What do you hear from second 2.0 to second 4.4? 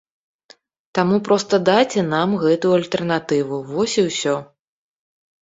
нам гэтую альтэрнатыву, вось і ўсё.